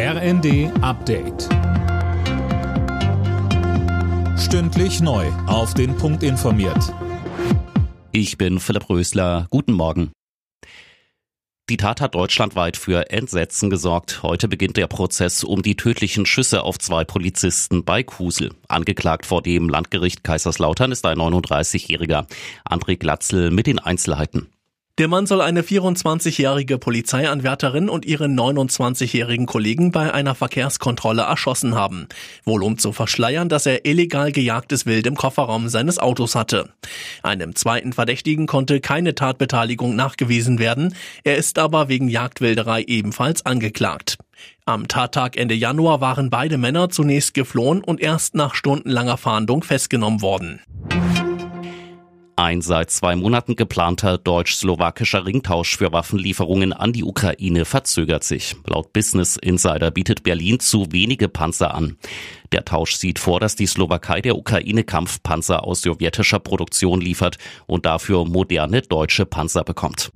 [0.00, 1.48] RND Update.
[4.38, 5.26] Stündlich neu.
[5.48, 6.94] Auf den Punkt informiert.
[8.12, 9.48] Ich bin Philipp Rösler.
[9.50, 10.12] Guten Morgen.
[11.68, 14.22] Die Tat hat deutschlandweit für Entsetzen gesorgt.
[14.22, 18.52] Heute beginnt der Prozess um die tödlichen Schüsse auf zwei Polizisten bei Kusel.
[18.68, 22.28] Angeklagt vor dem Landgericht Kaiserslautern ist ein 39-Jähriger.
[22.64, 24.46] André Glatzel mit den Einzelheiten.
[24.98, 32.08] Der Mann soll eine 24-jährige Polizeianwärterin und ihren 29-jährigen Kollegen bei einer Verkehrskontrolle erschossen haben.
[32.44, 36.70] Wohl um zu verschleiern, dass er illegal gejagtes Wild im Kofferraum seines Autos hatte.
[37.22, 40.96] Einem zweiten Verdächtigen konnte keine Tatbeteiligung nachgewiesen werden.
[41.22, 44.18] Er ist aber wegen Jagdwilderei ebenfalls angeklagt.
[44.64, 50.22] Am Tattag Ende Januar waren beide Männer zunächst geflohen und erst nach stundenlanger Fahndung festgenommen
[50.22, 50.60] worden.
[52.38, 58.54] Ein seit zwei Monaten geplanter deutsch-slowakischer Ringtausch für Waffenlieferungen an die Ukraine verzögert sich.
[58.64, 61.96] Laut Business Insider bietet Berlin zu wenige Panzer an.
[62.52, 67.86] Der Tausch sieht vor, dass die Slowakei der Ukraine Kampfpanzer aus sowjetischer Produktion liefert und
[67.86, 70.12] dafür moderne deutsche Panzer bekommt.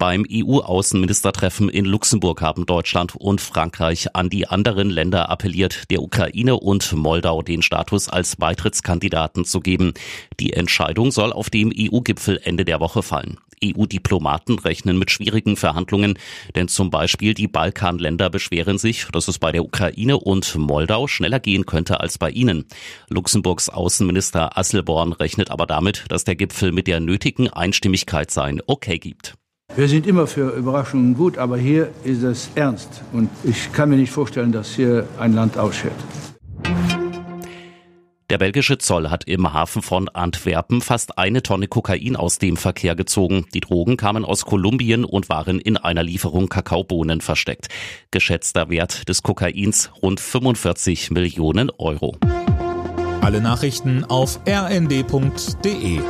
[0.00, 6.56] Beim EU-Außenministertreffen in Luxemburg haben Deutschland und Frankreich an die anderen Länder appelliert, der Ukraine
[6.56, 9.92] und Moldau den Status als Beitrittskandidaten zu geben.
[10.40, 13.36] Die Entscheidung soll auf dem EU-Gipfel Ende der Woche fallen.
[13.62, 16.18] EU-Diplomaten rechnen mit schwierigen Verhandlungen,
[16.54, 21.40] denn zum Beispiel die Balkanländer beschweren sich, dass es bei der Ukraine und Moldau schneller
[21.40, 22.64] gehen könnte als bei ihnen.
[23.10, 28.98] Luxemburgs Außenminister Asselborn rechnet aber damit, dass der Gipfel mit der nötigen Einstimmigkeit sein Okay
[28.98, 29.34] gibt.
[29.76, 33.02] Wir sind immer für Überraschungen gut, aber hier ist es ernst.
[33.12, 35.92] Und ich kann mir nicht vorstellen, dass hier ein Land ausschert.
[38.30, 42.94] Der belgische Zoll hat im Hafen von Antwerpen fast eine Tonne Kokain aus dem Verkehr
[42.94, 43.46] gezogen.
[43.54, 47.68] Die Drogen kamen aus Kolumbien und waren in einer Lieferung Kakaobohnen versteckt.
[48.10, 52.16] Geschätzter Wert des Kokains rund 45 Millionen Euro.
[53.20, 56.00] Alle Nachrichten auf rnd.de